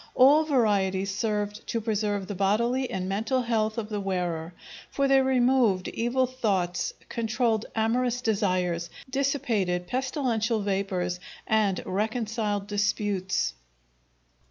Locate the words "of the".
3.77-4.01